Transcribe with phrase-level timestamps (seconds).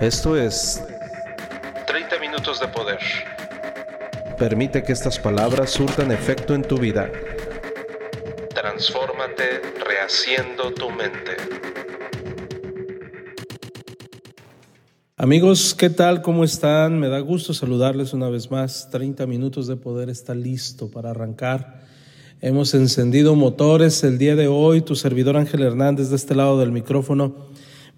[0.00, 0.84] Esto es
[1.86, 2.98] 30 minutos de poder.
[4.38, 7.10] Permite que estas palabras surtan efecto en tu vida.
[8.54, 11.36] Transfórmate rehaciendo tu mente.
[15.16, 16.20] Amigos, ¿qué tal?
[16.20, 17.00] ¿Cómo están?
[17.00, 18.90] Me da gusto saludarles una vez más.
[18.90, 21.86] 30 minutos de poder está listo para arrancar.
[22.42, 24.82] Hemos encendido motores el día de hoy.
[24.82, 27.46] Tu servidor Ángel Hernández de este lado del micrófono.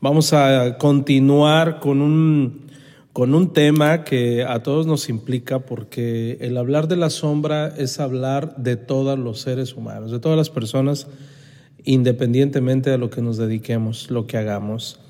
[0.01, 2.69] Vamos a continuar con un,
[3.13, 7.99] con un tema que a todos nos implica porque el hablar de la sombra es
[7.99, 11.09] hablar de todos los seres humanos, de todas las personas,
[11.83, 15.01] independientemente de lo que nos dediquemos, lo que hagamos.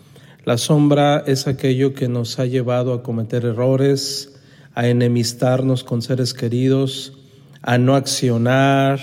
[0.46, 4.41] La sombra es aquello que nos ha llevado a cometer errores,
[4.74, 7.12] a enemistarnos con seres queridos,
[7.60, 9.01] a no accionar,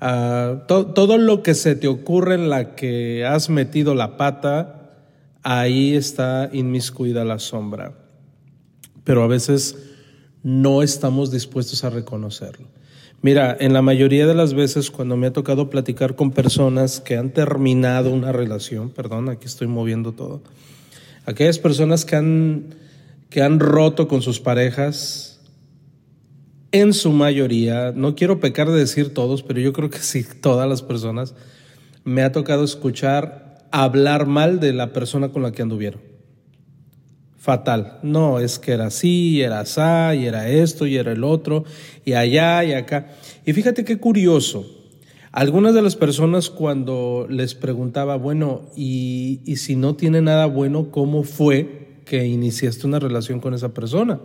[0.00, 4.76] a todo lo que se te ocurre en la que has metido la pata,
[5.46, 7.92] ahí está inmiscuida la sombra.
[9.04, 9.76] Pero a veces
[10.42, 12.66] no estamos dispuestos a reconocerlo.
[13.22, 17.16] Mira, en la mayoría de las veces cuando me ha tocado platicar con personas que
[17.16, 20.42] han terminado una relación, perdón, aquí estoy moviendo todo,
[21.26, 22.74] aquellas personas que han,
[23.30, 25.40] que han roto con sus parejas,
[26.72, 30.68] en su mayoría, no quiero pecar de decir todos, pero yo creo que sí, todas
[30.68, 31.36] las personas,
[32.02, 33.45] me ha tocado escuchar
[33.84, 36.16] hablar mal de la persona con la que anduvieron
[37.46, 38.00] fatal.
[38.02, 41.62] No, es que era así, era así, y era esto, y era el otro,
[42.04, 43.12] y allá, y acá.
[43.44, 44.66] Y fíjate qué curioso.
[45.30, 50.90] Algunas de las personas cuando les preguntaba, bueno, y, y si no tiene nada bueno,
[50.90, 54.18] ¿cómo fue que iniciaste una relación con esa persona?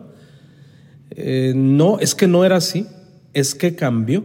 [1.11, 2.87] Eh, no, es que no era así,
[3.35, 4.23] es que cambió.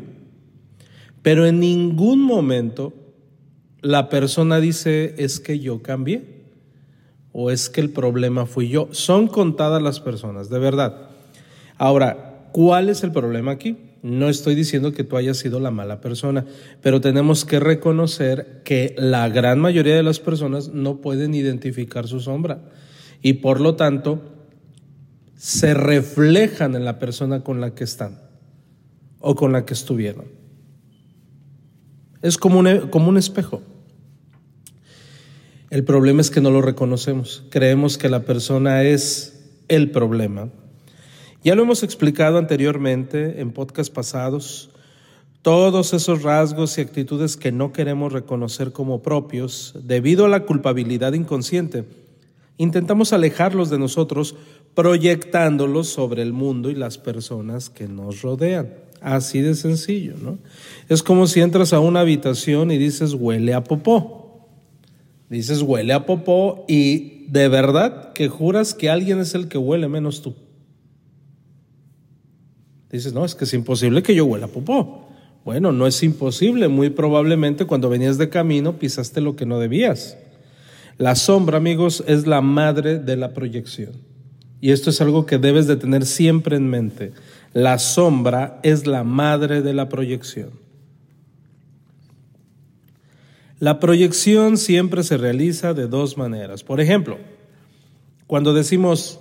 [1.21, 2.95] Pero en ningún momento
[3.87, 6.25] la persona dice, es que yo cambié
[7.31, 8.89] o es que el problema fui yo.
[8.91, 11.11] Son contadas las personas, de verdad.
[11.79, 13.77] Ahora, ¿cuál es el problema aquí?
[14.03, 16.45] No estoy diciendo que tú hayas sido la mala persona,
[16.83, 22.18] pero tenemos que reconocer que la gran mayoría de las personas no pueden identificar su
[22.18, 22.63] sombra
[23.23, 24.20] y por lo tanto
[25.36, 28.18] se reflejan en la persona con la que están
[29.20, 30.24] o con la que estuvieron.
[32.20, 33.63] Es como un, como un espejo.
[35.69, 37.43] El problema es que no lo reconocemos.
[37.51, 40.49] Creemos que la persona es el problema.
[41.43, 44.71] Ya lo hemos explicado anteriormente en podcast pasados.
[45.43, 51.15] Todos esos rasgos y actitudes que no queremos reconocer como propios debido a la culpabilidad
[51.15, 51.85] inconsciente,
[52.59, 54.37] intentamos alejarlos de nosotros
[54.75, 58.73] proyectándolos sobre el mundo y las personas que nos rodean.
[59.01, 60.39] Así de sencillo, ¿no?
[60.89, 64.16] Es como si entras a una habitación y dices huele a popó.
[65.29, 69.89] Dices, huele a popó y de verdad que juras que alguien es el que huele
[69.89, 70.35] menos tú.
[72.91, 75.09] Dices, no, es que es imposible que yo huela a popó.
[75.45, 76.69] Bueno, no es imposible.
[76.69, 80.17] Muy probablemente cuando venías de camino pisaste lo que no debías.
[80.98, 83.92] La sombra, amigos, es la madre de la proyección.
[84.61, 87.13] Y esto es algo que debes de tener siempre en mente.
[87.53, 90.51] La sombra es la madre de la proyección.
[93.58, 96.62] La proyección siempre se realiza de dos maneras.
[96.62, 97.18] Por ejemplo,
[98.27, 99.18] cuando decimos,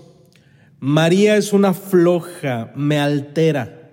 [0.80, 3.92] María es una floja, me altera.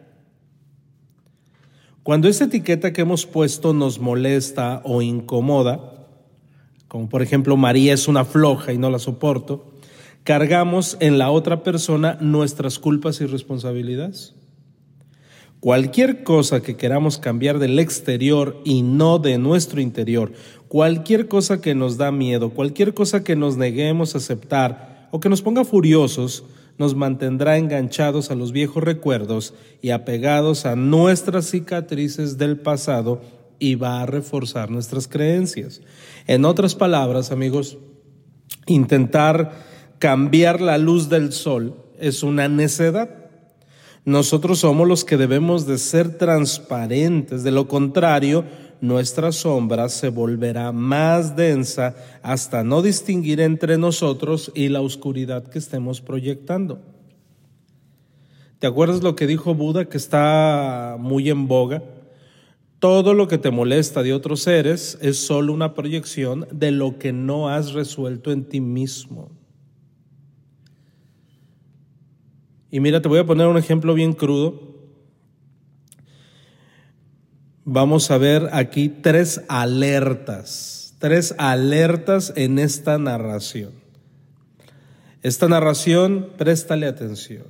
[2.02, 6.08] Cuando esa etiqueta que hemos puesto nos molesta o incomoda,
[6.88, 9.72] como por ejemplo María es una floja y no la soporto,
[10.24, 14.34] cargamos en la otra persona nuestras culpas y responsabilidades.
[15.62, 20.32] Cualquier cosa que queramos cambiar del exterior y no de nuestro interior,
[20.66, 25.28] cualquier cosa que nos da miedo, cualquier cosa que nos neguemos a aceptar o que
[25.28, 26.42] nos ponga furiosos,
[26.78, 33.20] nos mantendrá enganchados a los viejos recuerdos y apegados a nuestras cicatrices del pasado
[33.60, 35.80] y va a reforzar nuestras creencias.
[36.26, 37.78] En otras palabras, amigos,
[38.66, 39.52] intentar
[40.00, 43.21] cambiar la luz del sol es una necedad.
[44.04, 48.44] Nosotros somos los que debemos de ser transparentes, de lo contrario,
[48.80, 55.60] nuestra sombra se volverá más densa hasta no distinguir entre nosotros y la oscuridad que
[55.60, 56.80] estemos proyectando.
[58.58, 61.84] ¿Te acuerdas lo que dijo Buda que está muy en boga?
[62.80, 67.12] Todo lo que te molesta de otros seres es solo una proyección de lo que
[67.12, 69.30] no has resuelto en ti mismo.
[72.72, 74.58] Y mira, te voy a poner un ejemplo bien crudo.
[77.66, 83.72] Vamos a ver aquí tres alertas, tres alertas en esta narración.
[85.22, 87.44] Esta narración, préstale atención.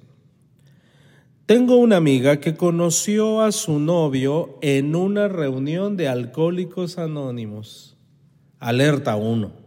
[1.46, 7.96] Tengo una amiga que conoció a su novio en una reunión de alcohólicos anónimos.
[8.58, 9.61] Alerta 1.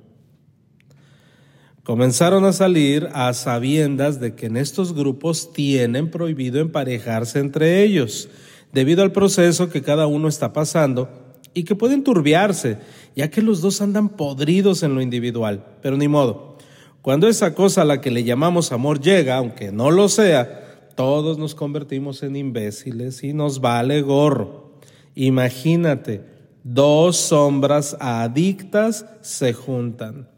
[1.85, 8.27] Comenzaron a salir a sabiendas de que en estos grupos tienen prohibido emparejarse entre ellos,
[8.73, 12.79] debido al proceso que cada uno está pasando y que pueden turbiarse,
[13.15, 15.63] ya que los dos andan podridos en lo individual.
[15.83, 16.57] Pero ni modo.
[17.03, 21.37] Cuando esa cosa a la que le llamamos amor llega, aunque no lo sea, todos
[21.37, 24.79] nos convertimos en imbéciles y nos vale gorro.
[25.13, 26.23] Imagínate,
[26.63, 30.34] dos sombras adictas se juntan.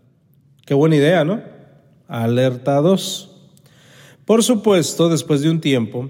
[0.68, 1.42] Qué buena idea, ¿no?
[2.10, 3.32] Alerta 2.
[4.26, 6.10] Por supuesto, después de un tiempo,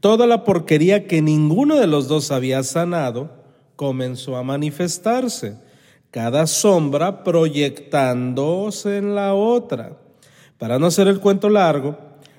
[0.00, 3.28] toda la porquería que ninguno de los dos había sanado
[3.76, 5.58] comenzó a manifestarse,
[6.10, 9.98] cada sombra proyectándose en la otra.
[10.56, 11.98] Para no hacer el cuento largo,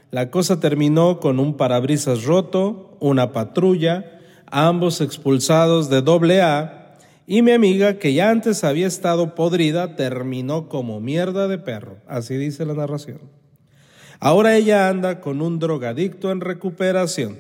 [0.10, 6.81] la cosa terminó con un parabrisas roto, una patrulla, ambos expulsados de doble A
[7.28, 11.98] y mi amiga, que ya antes había estado podrida, terminó como mierda de perro.
[12.08, 13.20] Así dice la narración.
[14.20, 17.40] Ahora ella anda con un drogadicto en recuperación,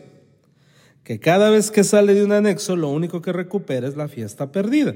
[1.04, 4.52] que cada vez que sale de un anexo lo único que recupera es la fiesta
[4.52, 4.96] perdida.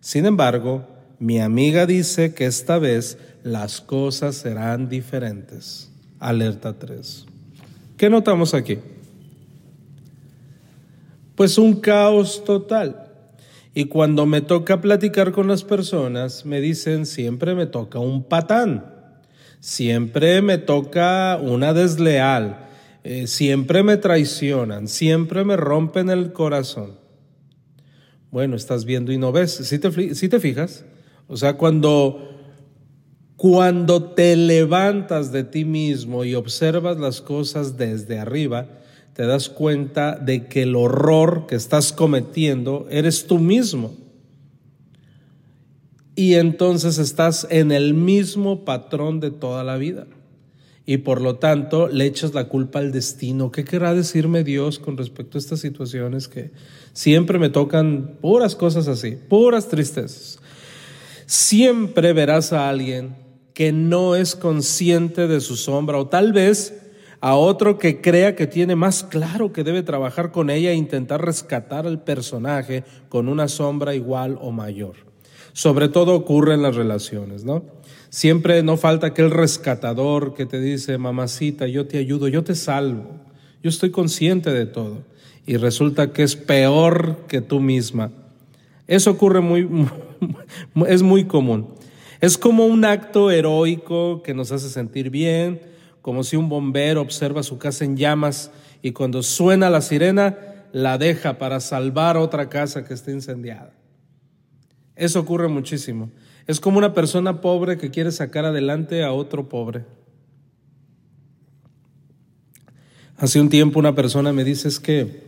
[0.00, 0.86] Sin embargo,
[1.18, 5.90] mi amiga dice que esta vez las cosas serán diferentes.
[6.18, 7.26] Alerta 3.
[7.96, 8.78] ¿Qué notamos aquí?
[11.36, 13.03] Pues un caos total.
[13.74, 18.86] Y cuando me toca platicar con las personas, me dicen, siempre me toca un patán,
[19.58, 22.68] siempre me toca una desleal,
[23.02, 26.98] eh, siempre me traicionan, siempre me rompen el corazón.
[28.30, 30.84] Bueno, estás viendo y no ves, si te, si te fijas,
[31.26, 32.30] o sea, cuando,
[33.34, 38.68] cuando te levantas de ti mismo y observas las cosas desde arriba,
[39.14, 43.94] te das cuenta de que el horror que estás cometiendo eres tú mismo.
[46.16, 50.06] Y entonces estás en el mismo patrón de toda la vida.
[50.84, 53.50] Y por lo tanto le echas la culpa al destino.
[53.50, 56.50] ¿Qué querrá decirme Dios con respecto a estas situaciones que
[56.92, 60.40] siempre me tocan puras cosas así, puras tristezas?
[61.26, 63.16] Siempre verás a alguien
[63.54, 66.83] que no es consciente de su sombra o tal vez
[67.24, 71.24] a otro que crea que tiene más claro que debe trabajar con ella e intentar
[71.24, 74.92] rescatar al personaje con una sombra igual o mayor.
[75.54, 77.64] Sobre todo ocurre en las relaciones, ¿no?
[78.10, 83.06] Siempre no falta aquel rescatador que te dice, mamacita, yo te ayudo, yo te salvo,
[83.62, 84.98] yo estoy consciente de todo.
[85.46, 88.10] Y resulta que es peor que tú misma.
[88.86, 89.66] Eso ocurre muy,
[90.86, 91.68] es muy común.
[92.20, 95.72] Es como un acto heroico que nos hace sentir bien,
[96.04, 98.50] como si un bombero observa su casa en llamas
[98.82, 100.36] y cuando suena la sirena
[100.70, 103.72] la deja para salvar otra casa que está incendiada.
[104.96, 106.10] Eso ocurre muchísimo.
[106.46, 109.86] Es como una persona pobre que quiere sacar adelante a otro pobre.
[113.16, 115.22] Hace un tiempo una persona me dice es que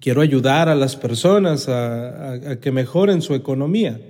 [0.00, 4.00] quiero ayudar a las personas a, a que mejoren su economía.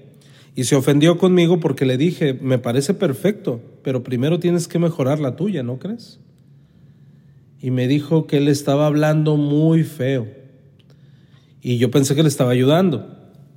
[0.55, 5.21] Y se ofendió conmigo porque le dije, me parece perfecto, pero primero tienes que mejorar
[5.21, 6.19] la tuya, ¿no crees?
[7.61, 10.27] Y me dijo que él estaba hablando muy feo.
[11.63, 13.07] Y yo pensé que le estaba ayudando,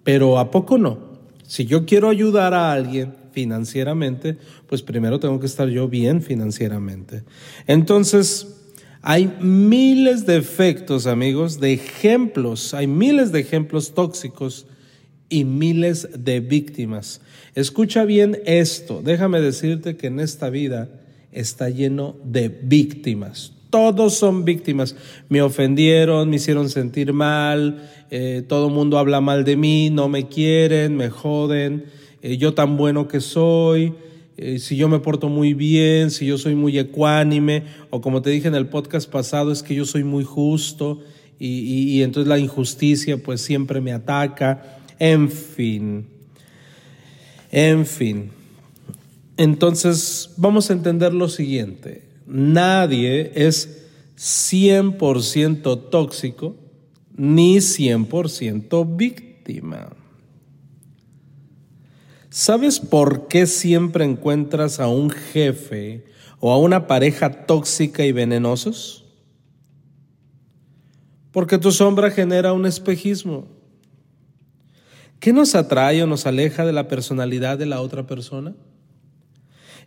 [0.03, 1.13] pero ¿a poco no?
[1.47, 7.23] Si yo quiero ayudar a alguien financieramente, pues primero tengo que estar yo bien financieramente.
[7.65, 8.62] Entonces,
[9.01, 14.65] hay miles de efectos, amigos, de ejemplos, hay miles de ejemplos tóxicos
[15.33, 17.19] y miles de víctimas.
[17.55, 20.89] Escucha bien esto, déjame decirte que en esta vida
[21.31, 23.53] está lleno de víctimas.
[23.71, 24.95] Todos son víctimas.
[25.29, 30.07] Me ofendieron, me hicieron sentir mal, eh, todo el mundo habla mal de mí, no
[30.07, 31.85] me quieren, me joden,
[32.21, 33.93] eh, yo tan bueno que soy,
[34.37, 38.29] eh, si yo me porto muy bien, si yo soy muy ecuánime, o como te
[38.29, 40.99] dije en el podcast pasado, es que yo soy muy justo
[41.39, 44.82] y, y entonces la injusticia pues siempre me ataca.
[45.00, 46.07] En fin,
[47.51, 48.31] en fin.
[49.38, 52.07] Entonces, vamos a entender lo siguiente.
[52.25, 53.83] Nadie es
[54.17, 56.55] 100% tóxico
[57.15, 59.89] ni 100% víctima.
[62.29, 66.05] ¿Sabes por qué siempre encuentras a un jefe
[66.39, 69.05] o a una pareja tóxica y venenosos?
[71.31, 73.47] Porque tu sombra genera un espejismo.
[75.23, 78.55] ¿Qué nos atrae o nos aleja de la personalidad de la otra persona?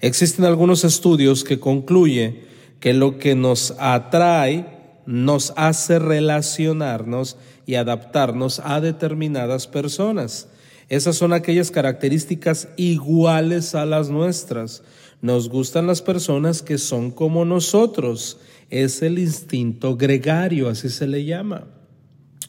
[0.01, 2.41] Existen algunos estudios que concluyen
[2.81, 4.65] que lo que nos atrae
[5.05, 10.49] nos hace relacionarnos y adaptarnos a determinadas personas.
[10.89, 14.85] Esas son aquellas características iguales a las nuestras.
[15.21, 18.39] Nos gustan las personas que son como nosotros.
[18.71, 21.67] Es el instinto gregario, así se le llama.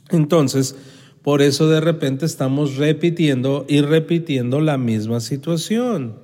[0.10, 0.78] Entonces,
[1.28, 6.16] por eso de repente estamos repitiendo y repitiendo la misma situación.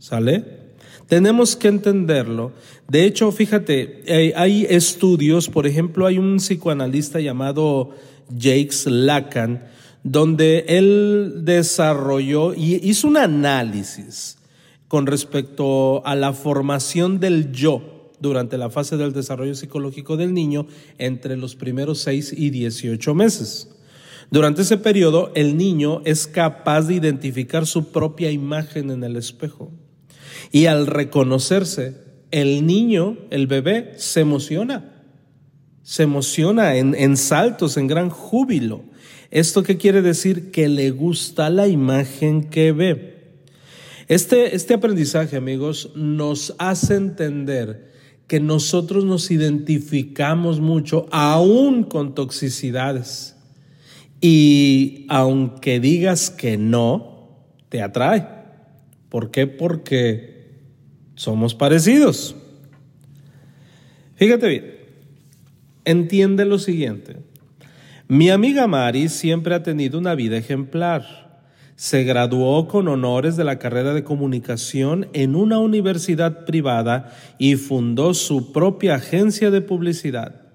[0.00, 0.44] ¿Sale?
[1.06, 2.50] Tenemos que entenderlo.
[2.88, 4.02] De hecho, fíjate,
[4.34, 7.90] hay estudios, por ejemplo, hay un psicoanalista llamado
[8.36, 9.68] Jakes Lacan,
[10.02, 14.36] donde él desarrolló y hizo un análisis
[14.88, 20.66] con respecto a la formación del yo durante la fase del desarrollo psicológico del niño
[20.98, 23.77] entre los primeros 6 y 18 meses.
[24.30, 29.72] Durante ese periodo, el niño es capaz de identificar su propia imagen en el espejo.
[30.52, 31.96] Y al reconocerse,
[32.30, 35.02] el niño, el bebé, se emociona.
[35.82, 38.82] Se emociona en, en saltos, en gran júbilo.
[39.30, 40.50] ¿Esto qué quiere decir?
[40.50, 43.18] Que le gusta la imagen que ve.
[44.08, 47.92] Este, este aprendizaje, amigos, nos hace entender
[48.26, 53.37] que nosotros nos identificamos mucho, aún con toxicidades.
[54.20, 57.18] Y aunque digas que no,
[57.68, 58.26] te atrae.
[59.08, 59.46] ¿Por qué?
[59.46, 60.50] Porque
[61.14, 62.36] somos parecidos.
[64.16, 64.74] Fíjate bien,
[65.84, 67.16] entiende lo siguiente.
[68.08, 71.28] Mi amiga Mari siempre ha tenido una vida ejemplar.
[71.76, 78.14] Se graduó con honores de la carrera de comunicación en una universidad privada y fundó
[78.14, 80.47] su propia agencia de publicidad.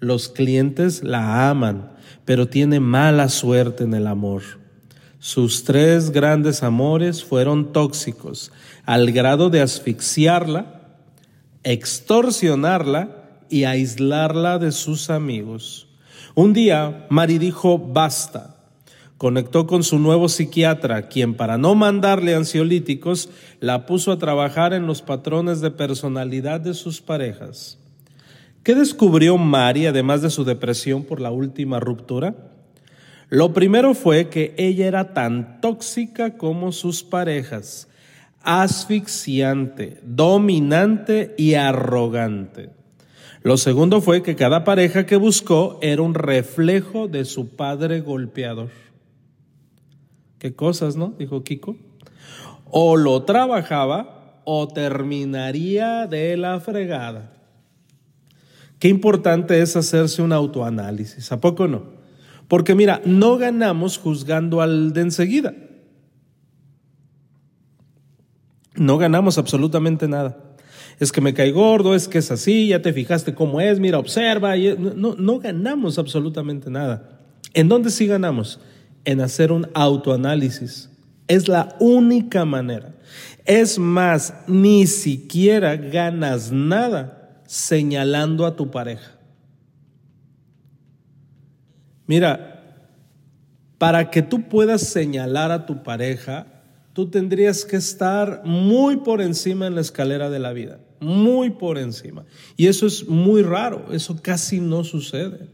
[0.00, 1.92] Los clientes la aman,
[2.24, 4.42] pero tiene mala suerte en el amor.
[5.18, 8.52] Sus tres grandes amores fueron tóxicos,
[8.84, 10.82] al grado de asfixiarla,
[11.64, 15.88] extorsionarla y aislarla de sus amigos.
[16.34, 18.58] Un día, Mari dijo, basta
[19.18, 23.28] Conectó con su nuevo psiquiatra, quien para no mandarle ansiolíticos,
[23.58, 27.78] la puso a trabajar en los patrones de personalidad de sus parejas.
[28.68, 32.34] ¿Qué descubrió Mari además de su depresión por la última ruptura?
[33.30, 37.88] Lo primero fue que ella era tan tóxica como sus parejas,
[38.42, 42.68] asfixiante, dominante y arrogante.
[43.42, 48.68] Lo segundo fue que cada pareja que buscó era un reflejo de su padre golpeador.
[50.38, 51.14] Qué cosas, ¿no?
[51.18, 51.74] Dijo Kiko.
[52.66, 57.37] O lo trabajaba o terminaría de la fregada.
[58.78, 61.98] Qué importante es hacerse un autoanálisis, ¿a poco no?
[62.46, 65.54] Porque mira, no ganamos juzgando al de enseguida.
[68.74, 70.38] No ganamos absolutamente nada.
[70.98, 73.98] Es que me cae gordo, es que es así, ya te fijaste cómo es, mira,
[73.98, 74.54] observa.
[74.56, 77.20] No, no ganamos absolutamente nada.
[77.54, 78.60] ¿En dónde sí ganamos?
[79.08, 80.90] en hacer un autoanálisis.
[81.28, 82.94] Es la única manera.
[83.46, 87.17] Es más, ni siquiera ganas nada
[87.48, 89.18] señalando a tu pareja.
[92.06, 92.84] Mira,
[93.78, 96.46] para que tú puedas señalar a tu pareja,
[96.92, 101.78] tú tendrías que estar muy por encima en la escalera de la vida, muy por
[101.78, 102.24] encima.
[102.56, 105.48] Y eso es muy raro, eso casi no sucede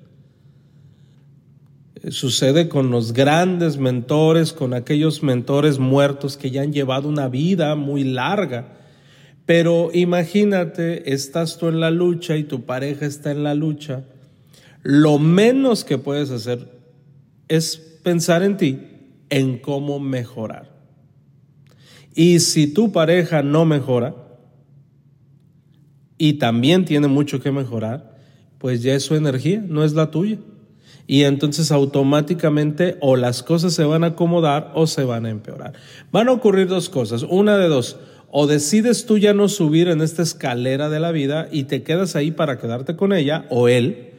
[2.11, 7.75] sucede con los grandes mentores, con aquellos mentores muertos que ya han llevado una vida
[7.77, 8.73] muy larga.
[9.47, 14.05] Pero imagínate, estás tú en la lucha y tu pareja está en la lucha.
[14.83, 16.69] Lo menos que puedes hacer
[17.49, 18.81] es pensar en ti,
[19.31, 20.73] en cómo mejorar.
[22.15, 24.15] Y si tu pareja no mejora
[26.17, 28.17] y también tiene mucho que mejorar,
[28.59, 30.39] pues ya es su energía, no es la tuya
[31.07, 35.75] y entonces automáticamente o las cosas se van a acomodar o se van a empeorar.
[36.11, 37.99] Van a ocurrir dos cosas, una de dos,
[38.37, 42.17] o decides tú ya no subir en esta escalera de la vida y te quedas
[42.17, 44.11] ahí para quedarte con ella o él,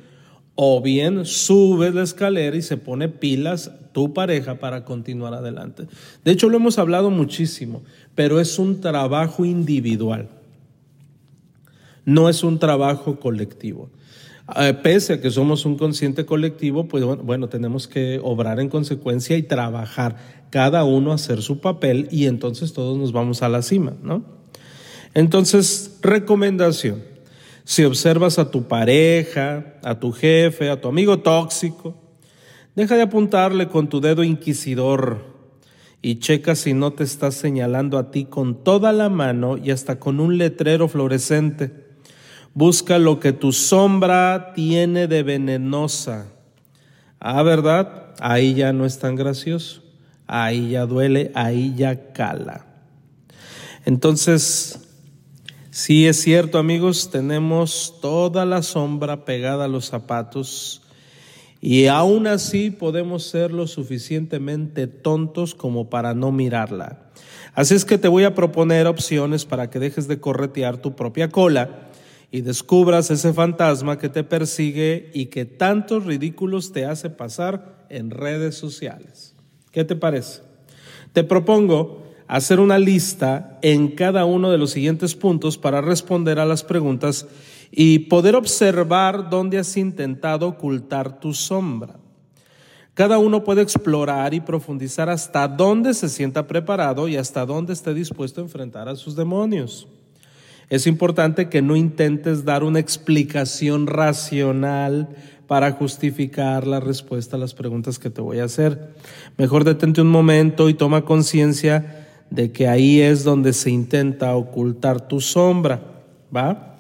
[0.56, 5.88] o bien subes la escalera y se pone pilas tu pareja para continuar adelante.
[6.24, 7.84] De hecho, lo hemos hablado muchísimo,
[8.16, 10.30] pero es un trabajo individual,
[12.06, 13.90] no es un trabajo colectivo.
[14.54, 19.38] Eh, pese a que somos un consciente colectivo, pues bueno, tenemos que obrar en consecuencia
[19.38, 20.18] y trabajar
[20.52, 24.24] cada uno hacer su papel y entonces todos nos vamos a la cima, ¿no?
[25.16, 27.04] Entonces, recomendación,
[27.64, 31.96] si observas a tu pareja, a tu jefe, a tu amigo tóxico,
[32.76, 35.34] deja de apuntarle con tu dedo inquisidor
[36.04, 40.00] y checa si no te está señalando a ti con toda la mano y hasta
[40.00, 41.85] con un letrero fluorescente.
[42.56, 46.28] Busca lo que tu sombra tiene de venenosa.
[47.20, 48.14] Ah, ¿verdad?
[48.22, 49.84] Ahí ya no es tan gracioso.
[50.26, 52.66] Ahí ya duele, ahí ya cala.
[53.84, 54.80] Entonces,
[55.70, 60.82] sí es cierto, amigos, tenemos toda la sombra pegada a los zapatos
[61.60, 67.02] y aún así podemos ser lo suficientemente tontos como para no mirarla.
[67.54, 71.28] Así es que te voy a proponer opciones para que dejes de corretear tu propia
[71.28, 71.82] cola
[72.36, 78.12] y descubras ese fantasma que te persigue y que tantos ridículos te hace pasar en
[78.12, 79.34] redes sociales.
[79.72, 80.42] ¿Qué te parece?
[81.14, 86.46] Te propongo hacer una lista en cada uno de los siguientes puntos para responder a
[86.46, 87.26] las preguntas
[87.72, 91.96] y poder observar dónde has intentado ocultar tu sombra.
[92.96, 97.94] Cada uno puede explorar y profundizar hasta dónde se sienta preparado y hasta dónde esté
[97.94, 99.88] dispuesto a enfrentar a sus demonios.
[100.70, 105.10] Es importante que no intentes dar una explicación racional
[105.48, 108.96] para justificar la respuesta a las preguntas que te voy a hacer.
[109.38, 115.08] Mejor detente un momento y toma conciencia de que ahí es donde se intenta ocultar
[115.08, 115.82] tu sombra,
[116.36, 116.76] ¿va?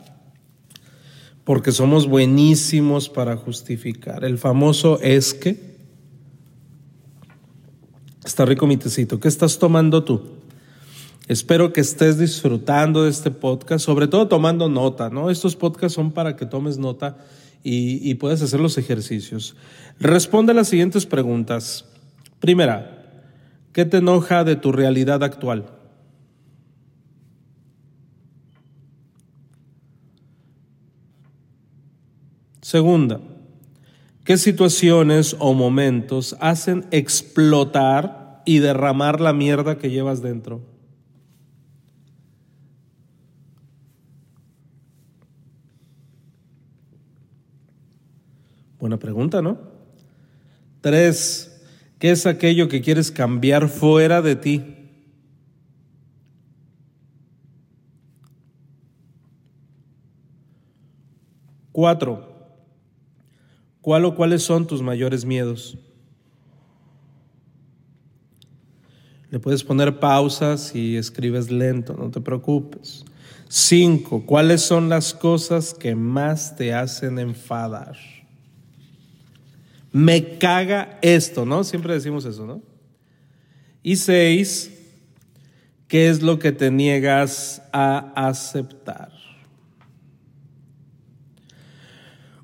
[1.46, 4.26] porque somos buenísimos para justificar.
[4.26, 5.76] El famoso es que.
[8.26, 9.20] Está rico mi tecito.
[9.20, 10.35] ¿Qué estás tomando tú?
[11.28, 15.32] Espero que estés disfrutando de este podcast, sobre todo tomando nota, ¿no?
[15.32, 17.18] Estos podcasts son para que tomes nota
[17.64, 19.56] y, puedas hacer los ejercicios.
[20.00, 21.86] Responde a las siguientes preguntas.
[22.40, 23.32] Primera,
[23.74, 25.66] ¿qué te enoja de tu realidad actual?
[32.62, 33.20] Segunda,
[34.24, 40.75] ¿qué situaciones o momentos hacen explotar y derramar la mierda que llevas dentro?
[48.98, 49.58] Pregunta, ¿no?
[50.82, 51.66] Tres,
[52.00, 54.64] ¿qué es aquello que quieres cambiar fuera de ti?
[61.72, 62.36] Cuatro,
[63.86, 65.78] ¿Cuál o cuáles son tus mayores miedos?
[69.30, 73.06] Le puedes poner pausas y escribes lento, no te preocupes.
[73.48, 77.96] Cinco, ¿cuáles son las cosas que más te hacen enfadar?
[79.98, 81.64] Me caga esto, ¿no?
[81.64, 82.62] Siempre decimos eso, ¿no?
[83.82, 84.70] Y seis,
[85.88, 89.14] ¿qué es lo que te niegas a aceptar?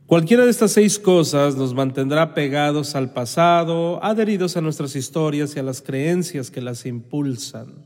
[0.06, 5.60] Cualquiera de estas seis cosas nos mantendrá pegados al pasado, adheridos a nuestras historias y
[5.60, 7.86] a las creencias que las impulsan.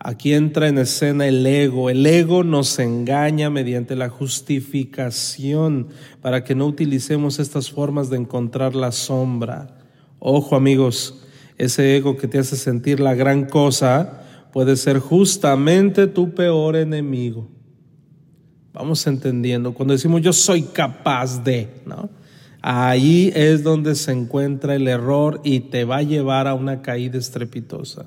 [0.00, 1.90] Aquí entra en escena el ego.
[1.90, 5.88] El ego nos engaña mediante la justificación
[6.22, 9.76] para que no utilicemos estas formas de encontrar la sombra.
[10.20, 11.24] Ojo amigos,
[11.56, 17.48] ese ego que te hace sentir la gran cosa puede ser justamente tu peor enemigo.
[18.72, 19.74] Vamos entendiendo.
[19.74, 22.08] Cuando decimos yo soy capaz de, ¿no?
[22.62, 27.18] Ahí es donde se encuentra el error y te va a llevar a una caída
[27.18, 28.06] estrepitosa.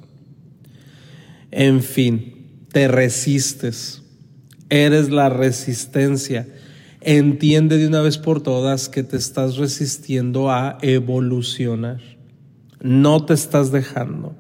[1.51, 4.01] En fin, te resistes.
[4.69, 6.47] Eres la resistencia.
[7.01, 11.99] Entiende de una vez por todas que te estás resistiendo a evolucionar.
[12.79, 14.35] No te estás dejando.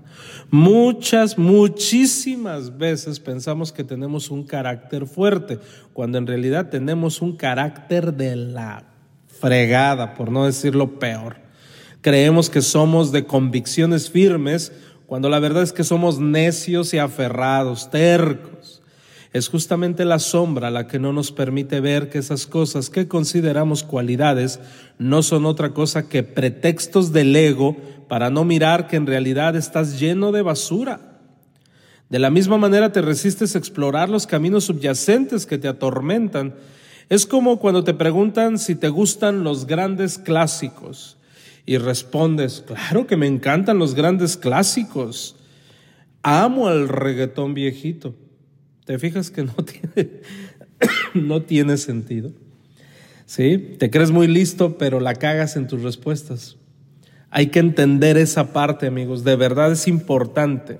[0.49, 5.59] Muchas, muchísimas veces pensamos que tenemos un carácter fuerte,
[5.93, 8.85] cuando en realidad tenemos un carácter de la
[9.27, 11.37] fregada, por no decirlo peor.
[12.01, 14.71] Creemos que somos de convicciones firmes,
[15.11, 18.81] cuando la verdad es que somos necios y aferrados, tercos.
[19.33, 23.83] Es justamente la sombra la que no nos permite ver que esas cosas que consideramos
[23.83, 24.61] cualidades
[24.99, 27.75] no son otra cosa que pretextos del ego
[28.07, 31.19] para no mirar que en realidad estás lleno de basura.
[32.09, 36.55] De la misma manera te resistes a explorar los caminos subyacentes que te atormentan.
[37.09, 41.17] Es como cuando te preguntan si te gustan los grandes clásicos
[41.65, 45.35] y respondes, claro que me encantan los grandes clásicos.
[46.23, 48.15] Amo al reggaetón viejito.
[48.85, 50.21] ¿Te fijas que no tiene,
[51.13, 52.31] no tiene sentido?
[53.25, 53.75] ¿Sí?
[53.77, 56.57] Te crees muy listo, pero la cagas en tus respuestas.
[57.29, 59.23] Hay que entender esa parte, amigos.
[59.23, 60.79] De verdad es importante.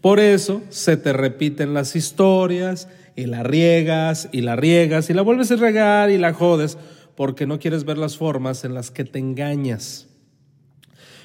[0.00, 5.22] Por eso se te repiten las historias y la riegas y la riegas y la
[5.22, 6.78] vuelves a regar y la jodes
[7.16, 10.09] porque no quieres ver las formas en las que te engañas.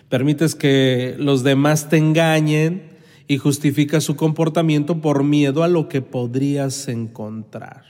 [0.10, 2.84] Permites que los demás te engañen
[3.28, 7.84] y justificas su comportamiento por miedo a lo que podrías encontrar.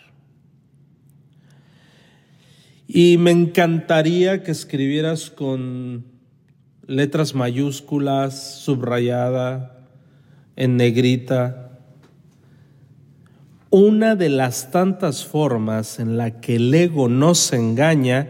[2.88, 6.06] Y me encantaría que escribieras con
[6.88, 9.88] letras mayúsculas, subrayada,
[10.56, 11.80] en negrita.
[13.70, 18.30] Una de las tantas formas en la que el ego nos engaña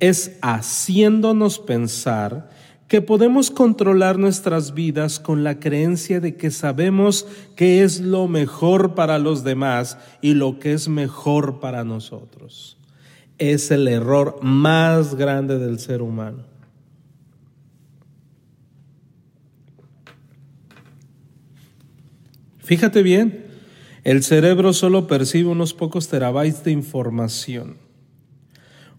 [0.00, 2.50] es haciéndonos pensar
[2.88, 8.94] que podemos controlar nuestras vidas con la creencia de que sabemos qué es lo mejor
[8.94, 12.76] para los demás y lo que es mejor para nosotros.
[13.38, 16.44] Es el error más grande del ser humano.
[22.58, 23.44] Fíjate bien,
[24.04, 27.83] el cerebro solo percibe unos pocos terabytes de información.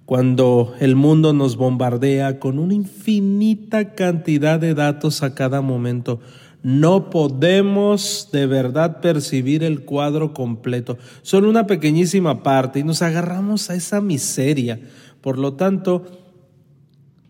[0.06, 6.20] Cuando el mundo nos bombardea con una infinita cantidad de datos a cada momento,
[6.62, 13.70] no podemos de verdad percibir el cuadro completo, solo una pequeñísima parte y nos agarramos
[13.70, 14.80] a esa miseria.
[15.22, 16.06] Por lo tanto,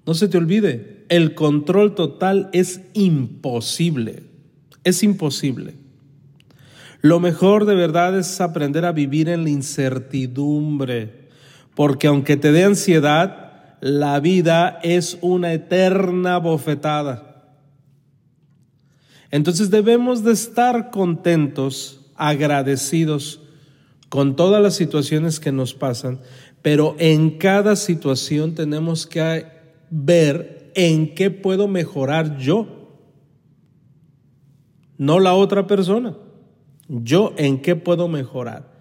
[0.05, 4.23] no se te olvide, el control total es imposible,
[4.83, 5.75] es imposible.
[7.01, 11.24] Lo mejor de verdad es aprender a vivir en la incertidumbre,
[11.75, 17.53] porque aunque te dé ansiedad, la vida es una eterna bofetada.
[19.31, 23.41] Entonces debemos de estar contentos, agradecidos
[24.09, 26.21] con todas las situaciones que nos pasan,
[26.61, 29.45] pero en cada situación tenemos que
[29.89, 32.67] ver en qué puedo mejorar yo,
[34.97, 36.15] no la otra persona.
[36.87, 38.71] Yo en qué puedo mejorar,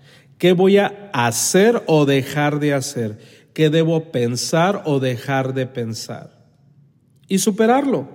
[0.45, 3.17] qué voy a hacer o dejar de hacer,
[3.55, 6.45] qué debo pensar o dejar de pensar
[7.27, 8.11] y superarlo.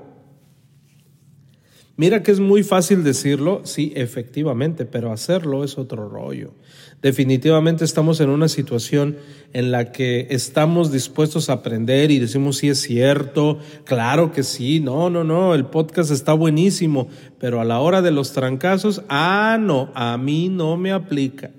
[1.95, 6.53] Mira que es muy fácil decirlo, sí, efectivamente, pero hacerlo es otro rollo.
[7.01, 9.17] Definitivamente estamos en una situación
[9.51, 14.79] en la que estamos dispuestos a aprender y decimos si es cierto, claro que sí,
[14.79, 17.07] no, no, no, el podcast está buenísimo,
[17.39, 21.49] pero a la hora de los trancazos, ah, no, a mí no me aplica.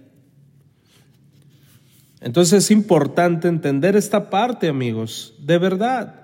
[2.21, 6.15] Entonces es importante entender esta parte, amigos, de verdad.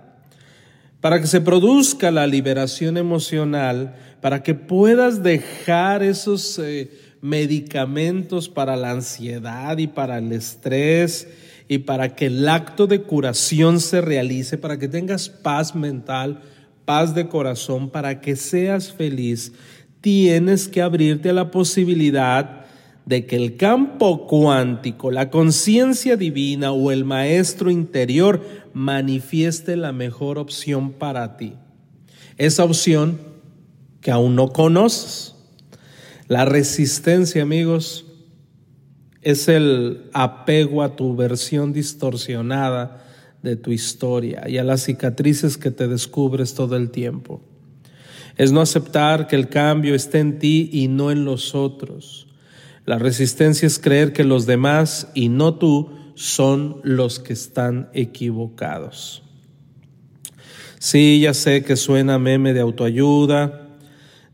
[1.00, 8.76] Para que se produzca la liberación emocional, para que puedas dejar esos eh, medicamentos para
[8.76, 11.28] la ansiedad y para el estrés
[11.68, 16.42] y para que el acto de curación se realice, para que tengas paz mental,
[16.84, 19.52] paz de corazón, para que seas feliz,
[20.00, 22.65] tienes que abrirte a la posibilidad
[23.06, 28.42] de que el campo cuántico, la conciencia divina o el maestro interior
[28.74, 31.54] manifieste la mejor opción para ti.
[32.36, 33.18] Esa opción
[34.00, 35.36] que aún no conoces.
[36.26, 38.06] La resistencia, amigos,
[39.22, 43.04] es el apego a tu versión distorsionada
[43.42, 47.40] de tu historia y a las cicatrices que te descubres todo el tiempo.
[48.36, 52.25] Es no aceptar que el cambio esté en ti y no en los otros.
[52.86, 59.22] La resistencia es creer que los demás y no tú son los que están equivocados.
[60.78, 63.68] Sí, ya sé que suena meme de autoayuda,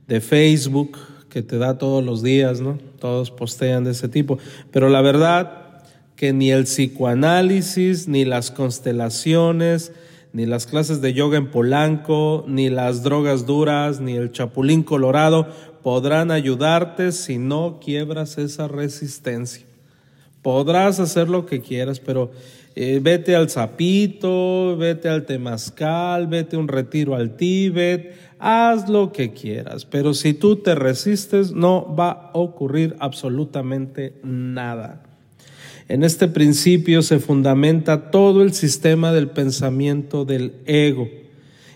[0.06, 0.98] de Facebook
[1.30, 2.78] que te da todos los días, ¿no?
[2.98, 4.38] Todos postean de ese tipo.
[4.70, 5.82] Pero la verdad
[6.14, 9.92] que ni el psicoanálisis, ni las constelaciones,
[10.32, 15.46] ni las clases de yoga en Polanco, ni las drogas duras, ni el chapulín colorado
[15.82, 19.66] podrán ayudarte si no quiebras esa resistencia.
[20.40, 22.30] Podrás hacer lo que quieras, pero
[22.74, 29.32] eh, vete al zapito, vete al temazcal, vete un retiro al Tíbet, haz lo que
[29.32, 35.11] quieras, pero si tú te resistes no va a ocurrir absolutamente nada.
[35.92, 41.06] En este principio se fundamenta todo el sistema del pensamiento del ego.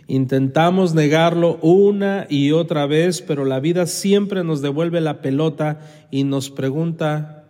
[0.06, 6.24] Intentamos negarlo una y otra vez, pero la vida siempre nos devuelve la pelota y
[6.24, 7.44] nos pregunta,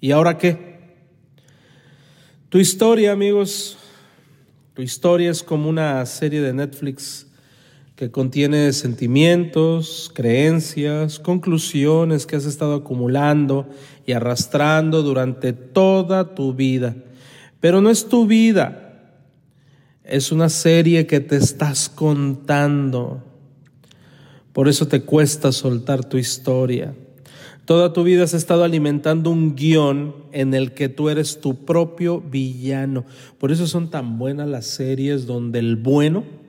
[0.00, 0.78] ¿y ahora qué?
[2.48, 3.76] Tu historia, amigos,
[4.72, 7.26] tu historia es como una serie de Netflix
[7.96, 13.68] que contiene sentimientos, creencias, conclusiones que has estado acumulando
[14.04, 16.96] y arrastrando durante toda tu vida.
[17.60, 19.20] Pero no es tu vida,
[20.02, 23.22] es una serie que te estás contando.
[24.52, 26.94] Por eso te cuesta soltar tu historia.
[27.64, 32.20] Toda tu vida has estado alimentando un guion en el que tú eres tu propio
[32.20, 33.04] villano.
[33.38, 36.43] Por eso son tan buenas las series donde el bueno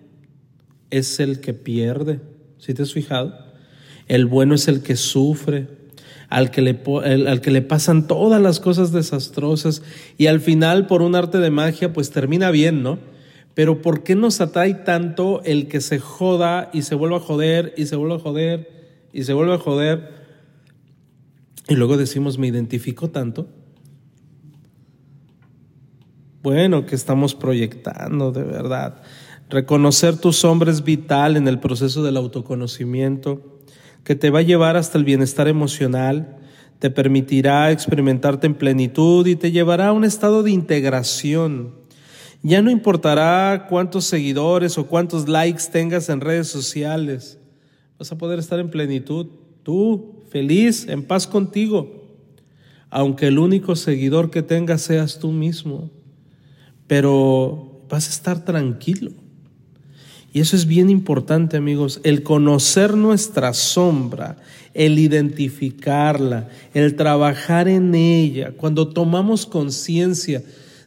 [0.97, 2.19] es el que pierde.
[2.57, 3.37] ¿Sí te has fijado?
[4.07, 5.67] El bueno es el que sufre,
[6.29, 6.79] al que, le,
[7.27, 9.81] al que le pasan todas las cosas desastrosas
[10.17, 12.99] y al final por un arte de magia pues termina bien, ¿no?
[13.53, 17.73] Pero ¿por qué nos atrae tanto el que se joda y se vuelva a joder
[17.77, 18.69] y se vuelve a joder
[19.13, 20.09] y se vuelve a joder?
[21.69, 23.47] Y luego decimos, me identifico tanto.
[26.43, 29.01] Bueno, que estamos proyectando de verdad.
[29.49, 33.61] Reconocer tu sombra es vital en el proceso del autoconocimiento
[34.03, 36.37] que te va a llevar hasta el bienestar emocional,
[36.79, 41.75] te permitirá experimentarte en plenitud y te llevará a un estado de integración.
[42.41, 47.39] Ya no importará cuántos seguidores o cuántos likes tengas en redes sociales,
[47.99, 49.27] vas a poder estar en plenitud,
[49.61, 52.17] tú, feliz, en paz contigo,
[52.89, 55.91] aunque el único seguidor que tengas seas tú mismo,
[56.87, 59.24] pero vas a estar tranquilo
[60.35, 64.35] y eso es bien importante, amigos, el conocer nuestra sombra,
[64.73, 70.43] el identificarla, el trabajar en ella, cuando tomamos conciencia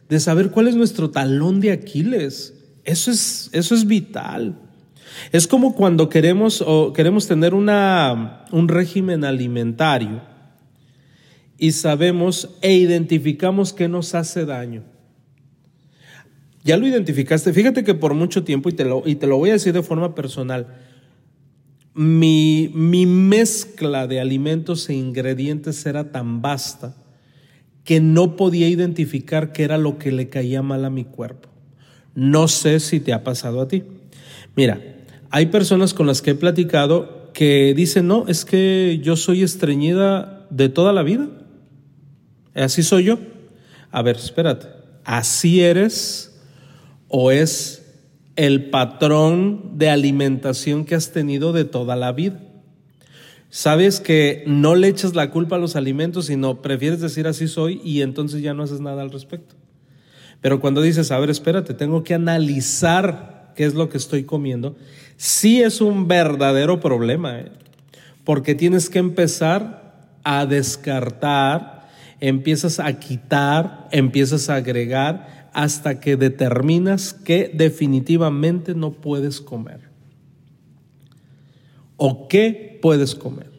[0.07, 2.53] de saber cuál es nuestro talón de Aquiles.
[2.83, 4.53] Eso es, eso es vital.
[5.31, 10.21] Es como cuando queremos, o queremos tener una, un régimen alimentario
[11.57, 14.83] y sabemos e identificamos qué nos hace daño.
[16.63, 17.53] Ya lo identificaste.
[17.53, 19.83] Fíjate que por mucho tiempo, y te lo, y te lo voy a decir de
[19.83, 20.67] forma personal,
[21.93, 26.95] mi, mi mezcla de alimentos e ingredientes era tan vasta
[27.83, 31.49] que no podía identificar qué era lo que le caía mal a mi cuerpo.
[32.13, 33.83] No sé si te ha pasado a ti.
[34.55, 34.81] Mira,
[35.31, 40.45] hay personas con las que he platicado que dicen, no, es que yo soy estreñida
[40.49, 41.29] de toda la vida.
[42.53, 43.19] Así soy yo.
[43.91, 44.67] A ver, espérate.
[45.03, 46.28] Así eres
[47.09, 47.85] o es
[48.35, 52.39] el patrón de alimentación que has tenido de toda la vida.
[53.49, 57.81] Sabes que no le echas la culpa a los alimentos, sino prefieres decir así soy
[57.83, 59.55] y entonces ya no haces nada al respecto.
[60.39, 64.77] Pero cuando dices, a ver, espérate, tengo que analizar qué es lo que estoy comiendo,
[65.17, 67.51] sí es un verdadero problema, ¿eh?
[68.23, 71.89] porque tienes que empezar a descartar,
[72.21, 79.89] empiezas a quitar, empiezas a agregar hasta que determinas que definitivamente no puedes comer.
[81.97, 83.51] ¿O qué puedes comer?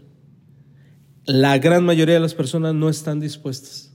[1.26, 3.92] La gran mayoría de las personas no están dispuestas.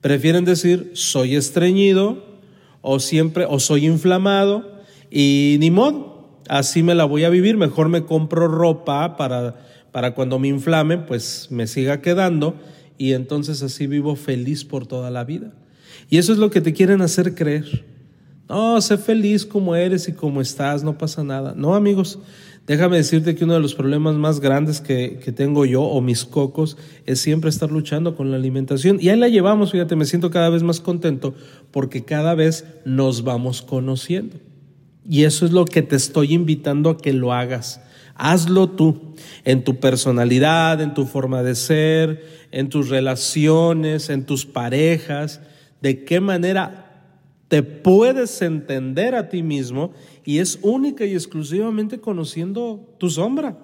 [0.00, 2.24] Prefieren decir, soy estreñido
[2.80, 4.78] o siempre, o soy inflamado
[5.10, 9.56] y ni modo, así me la voy a vivir, mejor me compro ropa para,
[9.92, 12.54] para cuando me inflame, pues me siga quedando
[12.96, 15.52] y entonces así vivo feliz por toda la vida.
[16.08, 17.84] Y eso es lo que te quieren hacer creer.
[18.48, 21.52] No, sé feliz como eres y como estás, no pasa nada.
[21.54, 22.18] No, amigos,
[22.66, 26.24] déjame decirte que uno de los problemas más grandes que, que, tengo yo o mis
[26.24, 28.96] cocos es siempre estar luchando con la alimentación.
[29.02, 31.34] Y ahí la llevamos, fíjate, me siento cada vez más contento
[31.70, 34.38] porque cada vez nos vamos conociendo.
[35.06, 37.82] Y eso es lo que te estoy invitando a que lo hagas.
[38.14, 44.46] Hazlo tú, en tu personalidad, en tu forma de ser, en tus relaciones, en tus
[44.46, 45.42] parejas
[45.80, 46.88] de qué manera
[47.48, 49.92] te puedes entender a ti mismo
[50.24, 53.56] y es única y exclusivamente conociendo tu sombra.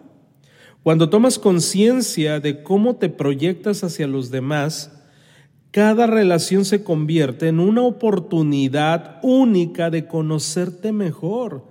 [0.83, 4.91] Cuando tomas conciencia de cómo te proyectas hacia los demás,
[5.71, 11.65] cada relación se convierte en una oportunidad única de conocerte mejor.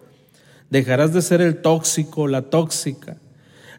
[0.69, 3.17] Dejarás de ser el tóxico, la tóxica.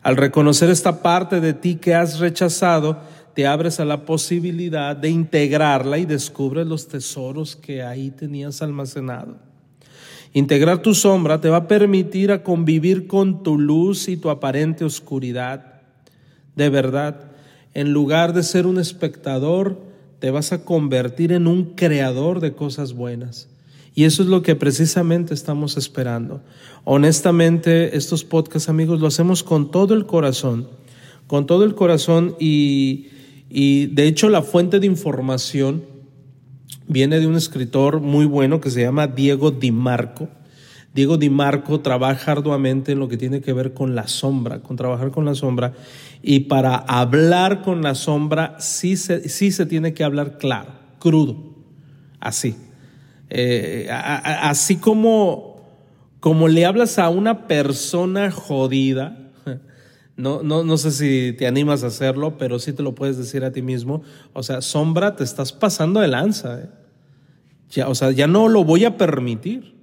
[0.02, 3.00] Al reconocer esta parte de ti que has rechazado,
[3.34, 9.36] te abres a la posibilidad de integrarla y descubres los tesoros que ahí tenías almacenado.
[10.32, 14.84] Integrar tu sombra te va a permitir a convivir con tu luz y tu aparente
[14.84, 15.82] oscuridad.
[16.56, 17.32] De verdad,
[17.72, 19.78] en lugar de ser un espectador,
[20.20, 23.48] te vas a convertir en un creador de cosas buenas.
[23.96, 26.40] Y eso es lo que precisamente estamos esperando.
[26.84, 30.68] Honestamente, estos podcasts, amigos, lo hacemos con todo el corazón,
[31.28, 33.06] con todo el corazón y,
[33.48, 35.84] y de hecho la fuente de información
[36.86, 40.28] viene de un escritor muy bueno que se llama Diego Di Marco.
[40.94, 44.76] Diego Di Marco trabaja arduamente en lo que tiene que ver con la sombra, con
[44.76, 45.72] trabajar con la sombra.
[46.22, 51.36] Y para hablar con la sombra sí se, sí se tiene que hablar claro, crudo,
[52.20, 52.56] así.
[53.30, 55.56] Eh, así como,
[56.20, 59.23] como le hablas a una persona jodida,
[60.16, 63.44] no, no, no sé si te animas a hacerlo, pero sí te lo puedes decir
[63.44, 64.02] a ti mismo.
[64.32, 66.60] O sea, sombra, te estás pasando de lanza.
[66.60, 66.68] ¿eh?
[67.70, 69.74] Ya, o sea, ya no lo voy a permitir.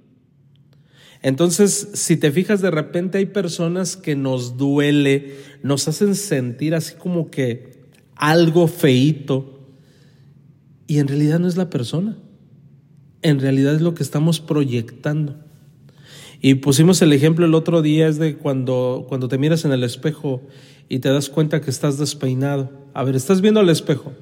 [1.20, 6.96] Entonces, si te fijas, de repente hay personas que nos duele, nos hacen sentir así
[6.96, 7.82] como que
[8.16, 9.60] algo feito,
[10.88, 12.18] y en realidad no es la persona,
[13.22, 15.41] en realidad es lo que estamos proyectando.
[16.44, 19.84] Y pusimos el ejemplo el otro día, es de cuando, cuando te miras en el
[19.84, 20.42] espejo
[20.88, 22.68] y te das cuenta que estás despeinado.
[22.94, 24.12] A ver, estás viendo al espejo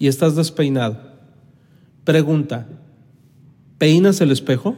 [0.00, 0.98] y estás despeinado.
[2.02, 2.66] Pregunta,
[3.78, 4.74] ¿peinas el espejo?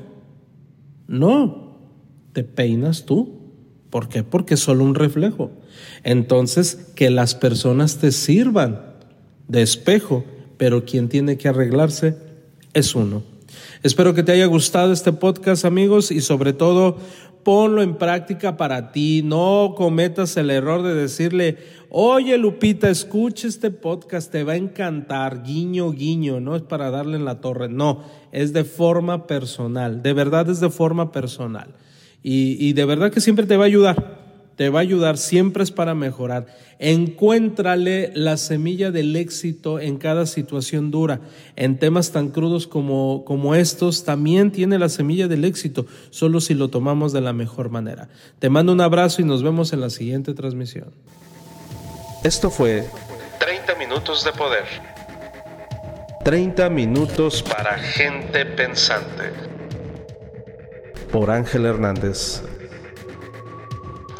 [1.08, 1.78] No,
[2.34, 3.40] te peinas tú.
[3.88, 4.22] ¿Por qué?
[4.22, 5.50] Porque es solo un reflejo.
[6.04, 8.82] Entonces, que las personas te sirvan
[9.48, 10.26] de espejo,
[10.58, 12.16] pero quien tiene que arreglarse
[12.74, 13.22] es uno.
[13.82, 16.98] Espero que te haya gustado este podcast, amigos, y sobre todo
[17.42, 19.22] ponlo en práctica para ti.
[19.24, 25.42] No cometas el error de decirle, oye Lupita, escucha este podcast, te va a encantar,
[25.42, 30.12] guiño, guiño, no es para darle en la torre, no, es de forma personal, de
[30.12, 31.74] verdad es de forma personal.
[32.22, 34.29] Y, y de verdad que siempre te va a ayudar
[34.60, 36.44] te va a ayudar, siempre es para mejorar.
[36.78, 41.20] Encuéntrale la semilla del éxito en cada situación dura.
[41.56, 46.52] En temas tan crudos como, como estos, también tiene la semilla del éxito, solo si
[46.52, 48.10] lo tomamos de la mejor manera.
[48.38, 50.92] Te mando un abrazo y nos vemos en la siguiente transmisión.
[52.22, 52.86] Esto fue
[53.38, 54.64] 30 minutos de poder.
[56.22, 59.32] 30 minutos Para gente pensante.
[61.10, 62.42] por Ángel Hernández.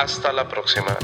[0.00, 0.96] Hasta la próxima.